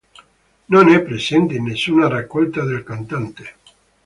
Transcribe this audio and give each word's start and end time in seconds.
Non 0.65 0.89
è 0.89 0.99
presente 1.03 1.53
in 1.53 1.65
nessuna 1.65 2.07
raccolta 2.07 2.63
del 2.63 2.83
cantante. 2.83 3.53